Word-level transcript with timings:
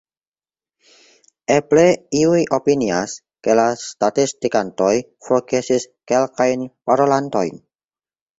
Eble 1.55 1.83
iuj 2.21 2.39
opinias, 2.57 3.13
ke 3.49 3.57
la 3.59 3.67
statistikantoj 3.83 4.89
forgesis 5.29 5.87
kelkajn 6.15 6.67
parolantojn. 6.91 7.63